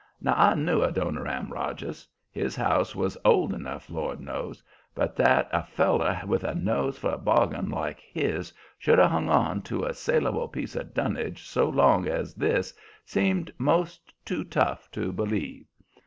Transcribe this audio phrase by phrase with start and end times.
[0.19, 2.07] Now, I knew Adoniram Rogers.
[2.31, 4.63] His house was old enough, Lord knows;
[4.95, 9.29] but that a feller with a nose for a bargain like his should have hung
[9.29, 12.73] on to a salable piece of dunnage so long as this
[13.05, 15.67] seemed 'most too tough to believe.